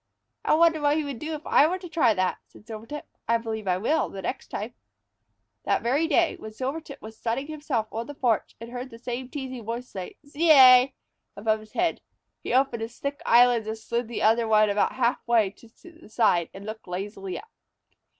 [0.43, 3.05] "I wonder what he would do if I were to try that?" said Silvertip.
[3.27, 4.73] "I believe I will the next time."
[5.63, 9.29] That very day, when Silvertip was sunning himself on the porch and heard the same
[9.29, 10.93] teasing voice say, "Zeay!"
[11.35, 12.01] above his head,
[12.41, 16.09] he opened his thick eyelids and slid the other ones about half way to one
[16.09, 17.51] side, and looked lazily up.